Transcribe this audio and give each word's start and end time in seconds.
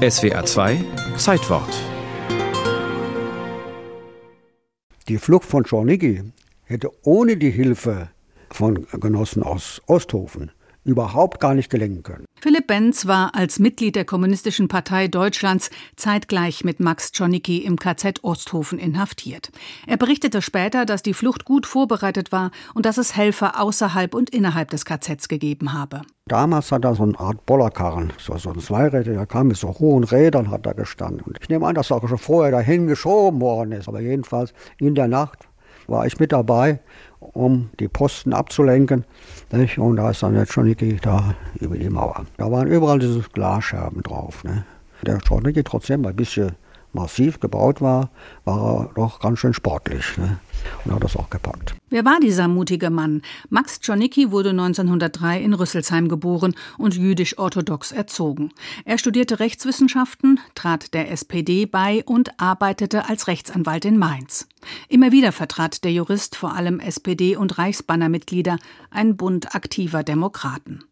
SWA 0.00 0.46
2 0.46 0.82
Zeitwort. 1.18 1.68
Die 5.08 5.18
Flucht 5.18 5.44
von 5.44 5.62
Czornicki 5.64 6.22
hätte 6.64 6.90
ohne 7.02 7.36
die 7.36 7.50
Hilfe 7.50 8.08
von 8.50 8.86
Genossen 8.92 9.42
aus 9.42 9.82
Osthofen 9.86 10.52
überhaupt 10.84 11.40
gar 11.40 11.54
nicht 11.54 11.70
gelingen 11.70 12.02
können. 12.02 12.24
Philipp 12.40 12.66
Benz 12.66 13.06
war 13.06 13.34
als 13.34 13.58
Mitglied 13.58 13.96
der 13.96 14.04
Kommunistischen 14.04 14.68
Partei 14.68 15.08
Deutschlands 15.08 15.70
zeitgleich 15.96 16.64
mit 16.64 16.80
Max 16.80 17.12
Czornicki 17.12 17.58
im 17.58 17.78
KZ 17.78 18.24
Osthofen 18.24 18.78
inhaftiert. 18.78 19.50
Er 19.86 19.96
berichtete 19.96 20.40
später, 20.40 20.86
dass 20.86 21.02
die 21.02 21.14
Flucht 21.14 21.44
gut 21.44 21.66
vorbereitet 21.66 22.32
war 22.32 22.50
und 22.74 22.86
dass 22.86 22.96
es 22.96 23.16
Helfer 23.16 23.60
außerhalb 23.60 24.14
und 24.14 24.30
innerhalb 24.30 24.70
des 24.70 24.84
KZs 24.84 25.28
gegeben 25.28 25.72
habe. 25.72 26.02
Damals 26.26 26.70
hat 26.70 26.84
er 26.84 26.94
so 26.94 27.02
eine 27.02 27.18
Art 27.18 27.44
Bollerkarren, 27.44 28.12
so, 28.16 28.38
so 28.38 28.52
ein 28.52 28.60
Zweiräder, 28.60 29.12
der 29.14 29.26
kam 29.26 29.48
mit 29.48 29.56
so 29.56 29.68
hohen 29.80 30.04
Rädern, 30.04 30.50
hat 30.50 30.64
er 30.64 30.74
gestanden. 30.74 31.22
Und 31.22 31.38
ich 31.40 31.48
nehme 31.48 31.66
an, 31.66 31.74
dass 31.74 31.90
er 31.90 32.06
schon 32.06 32.18
vorher 32.18 32.52
dahin 32.52 32.86
geschoben 32.86 33.40
worden 33.40 33.72
ist. 33.72 33.88
Aber 33.88 34.00
jedenfalls 34.00 34.54
in 34.78 34.94
der 34.94 35.08
Nacht 35.08 35.49
war 35.90 36.06
ich 36.06 36.18
mit 36.18 36.32
dabei, 36.32 36.78
um 37.18 37.70
die 37.78 37.88
Posten 37.88 38.32
abzulenken. 38.32 39.04
Nicht? 39.52 39.78
Und 39.78 39.96
da 39.96 40.10
ist 40.10 40.22
dann 40.22 40.34
der 40.34 40.46
Czornicki 40.46 40.96
da 41.02 41.34
über 41.60 41.76
die 41.76 41.90
Mauer. 41.90 42.24
Da 42.36 42.50
waren 42.50 42.68
überall 42.68 42.98
diese 42.98 43.20
Glasscherben 43.32 44.02
drauf. 44.02 44.44
Ne? 44.44 44.64
Der 45.02 45.18
Czornicki 45.18 45.62
trotzdem 45.62 46.06
ein 46.06 46.16
bisschen 46.16 46.52
massiv 46.92 47.40
gebaut 47.40 47.80
war, 47.80 48.10
war 48.44 48.80
er 48.80 48.90
doch 48.94 49.20
ganz 49.20 49.38
schön 49.38 49.54
sportlich 49.54 50.16
ne? 50.16 50.38
und 50.84 50.94
hat 50.94 51.04
das 51.04 51.16
auch 51.16 51.30
gepackt. 51.30 51.74
Wer 51.88 52.04
war 52.04 52.20
dieser 52.20 52.48
mutige 52.48 52.90
Mann? 52.90 53.22
Max 53.48 53.80
Czornicki 53.80 54.30
wurde 54.30 54.50
1903 54.50 55.40
in 55.40 55.54
Rüsselsheim 55.54 56.08
geboren 56.08 56.54
und 56.78 56.96
jüdisch-orthodox 56.96 57.92
erzogen. 57.92 58.52
Er 58.84 58.98
studierte 58.98 59.40
Rechtswissenschaften, 59.40 60.40
trat 60.54 60.94
der 60.94 61.10
SPD 61.10 61.66
bei 61.66 62.04
und 62.04 62.40
arbeitete 62.40 63.08
als 63.08 63.26
Rechtsanwalt 63.26 63.84
in 63.84 63.98
Mainz. 63.98 64.48
Immer 64.88 65.12
wieder 65.12 65.32
vertrat 65.32 65.84
der 65.84 65.92
Jurist 65.92 66.36
vor 66.36 66.54
allem 66.54 66.80
SPD- 66.80 67.36
und 67.36 67.58
Reichsbannermitglieder, 67.58 68.58
ein 68.90 69.16
Bund 69.16 69.54
aktiver 69.54 70.02
Demokraten. 70.02 70.84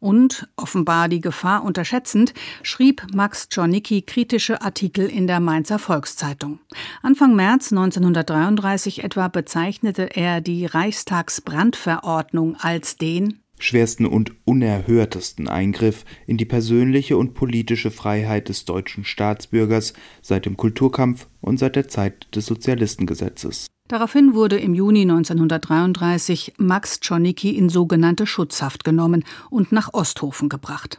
Und, 0.00 0.48
offenbar 0.56 1.08
die 1.08 1.20
Gefahr 1.20 1.64
unterschätzend, 1.64 2.34
schrieb 2.62 3.02
Max 3.14 3.48
Czornicki 3.48 4.02
kritische 4.02 4.62
Artikel 4.62 5.06
in 5.06 5.26
der 5.26 5.40
Mainzer 5.40 5.78
Volkszeitung. 5.78 6.58
Anfang 7.02 7.36
März 7.36 7.72
1933 7.72 9.04
etwa 9.04 9.28
bezeichnete 9.28 10.16
er 10.16 10.40
die 10.40 10.66
Reichstagsbrandverordnung 10.66 12.56
als 12.56 12.96
den 12.96 13.42
schwersten 13.62 14.06
und 14.06 14.32
unerhörtesten 14.44 15.48
Eingriff 15.48 16.04
in 16.26 16.36
die 16.36 16.44
persönliche 16.44 17.16
und 17.16 17.34
politische 17.34 17.90
Freiheit 17.90 18.48
des 18.48 18.64
deutschen 18.64 19.04
Staatsbürgers 19.04 19.94
seit 20.20 20.46
dem 20.46 20.56
Kulturkampf 20.56 21.28
und 21.40 21.58
seit 21.58 21.76
der 21.76 21.88
Zeit 21.88 22.34
des 22.34 22.46
Sozialistengesetzes. 22.46 23.68
Daraufhin 23.92 24.32
wurde 24.32 24.58
im 24.58 24.72
Juni 24.72 25.02
1933 25.02 26.54
Max 26.56 26.98
Czornicki 27.00 27.50
in 27.58 27.68
sogenannte 27.68 28.26
Schutzhaft 28.26 28.84
genommen 28.84 29.22
und 29.50 29.70
nach 29.70 29.92
Osthofen 29.92 30.48
gebracht. 30.48 30.98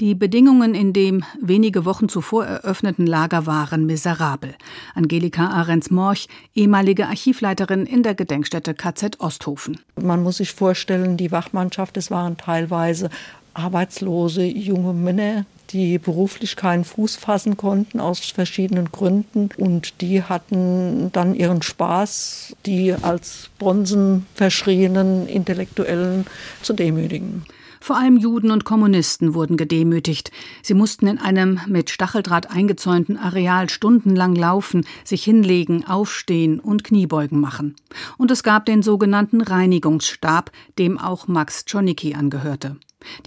Die 0.00 0.16
Bedingungen 0.16 0.74
in 0.74 0.92
dem 0.92 1.22
wenige 1.40 1.84
Wochen 1.84 2.08
zuvor 2.08 2.44
eröffneten 2.44 3.06
Lager 3.06 3.46
waren 3.46 3.86
miserabel. 3.86 4.56
Angelika 4.96 5.50
Ahrens-Morch, 5.50 6.26
ehemalige 6.56 7.06
Archivleiterin 7.06 7.86
in 7.86 8.02
der 8.02 8.16
Gedenkstätte 8.16 8.74
KZ 8.74 9.20
Osthofen. 9.20 9.78
Man 9.94 10.24
muss 10.24 10.38
sich 10.38 10.50
vorstellen, 10.50 11.16
die 11.16 11.30
Wachmannschaft, 11.30 11.96
es 11.96 12.10
waren 12.10 12.36
teilweise 12.38 13.08
arbeitslose 13.54 14.42
junge 14.42 14.94
Männer, 14.94 15.44
die 15.70 15.98
beruflich 15.98 16.56
keinen 16.56 16.84
Fuß 16.84 17.16
fassen 17.16 17.56
konnten 17.56 18.00
aus 18.00 18.20
verschiedenen 18.20 18.92
Gründen. 18.92 19.50
Und 19.56 20.00
die 20.00 20.22
hatten 20.22 21.10
dann 21.12 21.34
ihren 21.34 21.62
Spaß, 21.62 22.56
die 22.66 22.92
als 22.92 23.50
Bronzen 23.58 24.26
verschrienen 24.34 25.26
Intellektuellen 25.26 26.26
zu 26.62 26.72
demütigen. 26.72 27.44
Vor 27.82 27.98
allem 27.98 28.16
Juden 28.16 28.52
und 28.52 28.64
Kommunisten 28.64 29.34
wurden 29.34 29.56
gedemütigt. 29.56 30.30
Sie 30.62 30.72
mussten 30.72 31.08
in 31.08 31.18
einem 31.18 31.58
mit 31.66 31.90
Stacheldraht 31.90 32.48
eingezäunten 32.48 33.16
Areal 33.16 33.68
stundenlang 33.68 34.36
laufen, 34.36 34.86
sich 35.02 35.24
hinlegen, 35.24 35.84
aufstehen 35.84 36.60
und 36.60 36.84
Kniebeugen 36.84 37.40
machen. 37.40 37.74
Und 38.18 38.30
es 38.30 38.44
gab 38.44 38.66
den 38.66 38.84
sogenannten 38.84 39.40
Reinigungsstab, 39.40 40.52
dem 40.78 40.96
auch 40.96 41.26
Max 41.26 41.64
Czornicki 41.64 42.14
angehörte. 42.14 42.76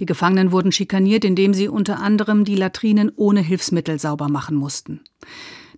Die 0.00 0.06
Gefangenen 0.06 0.52
wurden 0.52 0.72
schikaniert, 0.72 1.24
indem 1.24 1.54
sie 1.54 1.68
unter 1.68 2.00
anderem 2.00 2.44
die 2.44 2.56
Latrinen 2.56 3.12
ohne 3.16 3.40
Hilfsmittel 3.40 3.98
sauber 3.98 4.28
machen 4.28 4.56
mussten. 4.56 5.00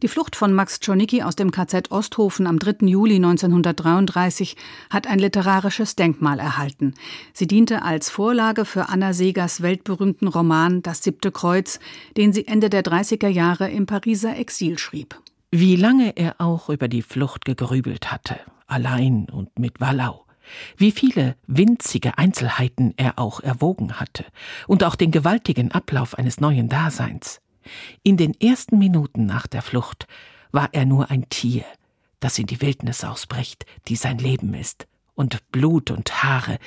Die 0.03 0.09
Flucht 0.09 0.36
von 0.36 0.53
Max 0.53 0.78
Czornicki 0.78 1.22
aus 1.22 1.34
dem 1.34 1.50
KZ 1.50 1.91
Osthofen 1.91 2.47
am 2.47 2.60
3. 2.60 2.87
Juli 2.87 3.16
1933 3.16 4.56
hat 4.91 5.08
ein 5.08 5.19
literarisches 5.19 5.97
Denkmal 5.97 6.38
erhalten. 6.38 6.94
Sie 7.32 7.48
diente 7.48 7.82
als 7.82 8.08
Vorlage 8.08 8.64
für 8.64 8.88
Anna 8.88 9.12
Segers 9.12 9.60
weltberühmten 9.60 10.28
Roman 10.28 10.82
Das 10.82 11.03
siebte 11.03 11.32
Kreuz, 11.32 11.81
den 12.16 12.32
sie 12.32 12.47
Ende 12.47 12.70
der 12.70 12.84
30er 12.84 13.28
Jahre 13.28 13.70
im 13.70 13.87
Pariser 13.87 14.37
Exil 14.37 14.78
schrieb. 14.78 15.20
Wie 15.50 15.75
lange 15.75 16.16
er 16.16 16.37
auch 16.38 16.69
über 16.69 16.87
die 16.87 17.03
Flucht 17.03 17.44
gegrübelt 17.44 18.12
hatte, 18.12 18.38
allein 18.69 19.26
und 19.32 19.58
mit 19.58 19.81
Wallau 19.81 20.28
wie 20.76 20.92
viele 20.92 21.36
winzige 21.47 22.19
Einzelheiten 22.19 22.94
er 22.97 23.19
auch 23.19 23.41
erwogen 23.41 24.00
hatte 24.00 24.25
und 24.66 24.84
auch 24.84 24.94
den 24.94 25.10
gewaltigen 25.10 25.72
Ablauf 25.72 26.16
eines 26.16 26.41
neuen 26.41 26.69
Daseins. 26.69 27.41
In 28.03 28.16
den 28.16 28.34
ersten 28.41 28.78
Minuten 28.78 29.26
nach 29.26 29.47
der 29.47 29.62
Flucht 29.62 30.06
war 30.53 30.69
er 30.72 30.87
nur 30.87 31.10
ein 31.10 31.28
Tier, 31.28 31.64
das 32.20 32.38
in 32.38 32.47
die 32.47 32.60
Wildnis 32.60 33.04
ausbricht, 33.04 33.66
die 33.88 33.97
sein 33.97 34.19
Leben 34.19 34.54
ist, 34.54 34.87
und 35.14 35.50
Blut 35.50 35.91
und 35.91 36.22
Haare 36.22 36.58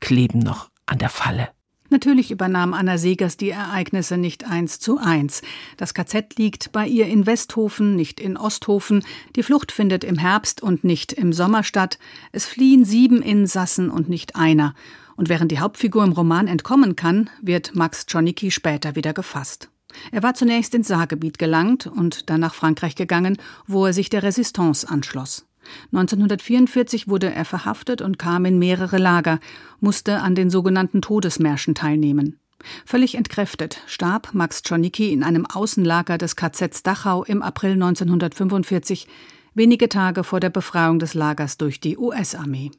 kleben 0.00 0.40
noch 0.40 0.70
an 0.86 0.98
der 0.98 1.08
Falle. 1.08 1.48
Natürlich 1.90 2.30
übernahm 2.30 2.72
Anna 2.72 2.98
Segers 2.98 3.36
die 3.36 3.50
Ereignisse 3.50 4.16
nicht 4.16 4.44
eins 4.44 4.78
zu 4.78 4.98
eins. 4.98 5.42
Das 5.76 5.92
KZ 5.92 6.38
liegt 6.38 6.70
bei 6.70 6.86
ihr 6.86 7.06
in 7.06 7.26
Westhofen, 7.26 7.96
nicht 7.96 8.20
in 8.20 8.36
Osthofen. 8.36 9.04
Die 9.34 9.42
Flucht 9.42 9.72
findet 9.72 10.04
im 10.04 10.16
Herbst 10.16 10.62
und 10.62 10.84
nicht 10.84 11.12
im 11.12 11.32
Sommer 11.32 11.64
statt. 11.64 11.98
Es 12.30 12.46
fliehen 12.46 12.84
sieben 12.84 13.22
Insassen 13.22 13.90
und 13.90 14.08
nicht 14.08 14.36
einer. 14.36 14.74
Und 15.16 15.28
während 15.28 15.50
die 15.50 15.58
Hauptfigur 15.58 16.04
im 16.04 16.12
Roman 16.12 16.46
entkommen 16.46 16.94
kann, 16.94 17.28
wird 17.42 17.74
Max 17.74 18.06
Czornicki 18.06 18.52
später 18.52 18.94
wieder 18.94 19.12
gefasst. 19.12 19.68
Er 20.12 20.22
war 20.22 20.34
zunächst 20.34 20.74
ins 20.76 20.86
Saargebiet 20.86 21.38
gelangt 21.38 21.88
und 21.88 22.30
dann 22.30 22.40
nach 22.40 22.54
Frankreich 22.54 22.94
gegangen, 22.94 23.36
wo 23.66 23.86
er 23.86 23.92
sich 23.92 24.08
der 24.08 24.22
Resistance 24.22 24.88
anschloss. 24.88 25.44
1944 25.92 27.08
wurde 27.08 27.32
er 27.32 27.44
verhaftet 27.44 28.02
und 28.02 28.18
kam 28.18 28.44
in 28.44 28.58
mehrere 28.58 28.98
Lager, 28.98 29.40
musste 29.80 30.20
an 30.20 30.34
den 30.34 30.50
sogenannten 30.50 31.02
Todesmärschen 31.02 31.74
teilnehmen. 31.74 32.38
Völlig 32.84 33.14
entkräftet 33.14 33.80
starb 33.86 34.30
Max 34.32 34.62
Czornicki 34.62 35.12
in 35.12 35.22
einem 35.22 35.46
Außenlager 35.46 36.18
des 36.18 36.36
KZ 36.36 36.86
Dachau 36.86 37.24
im 37.24 37.42
April 37.42 37.72
1945, 37.72 39.06
wenige 39.54 39.88
Tage 39.88 40.24
vor 40.24 40.40
der 40.40 40.50
Befreiung 40.50 40.98
des 40.98 41.14
Lagers 41.14 41.56
durch 41.56 41.80
die 41.80 41.96
US-Armee. 41.96 42.70